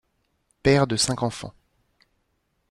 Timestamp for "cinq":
0.95-1.21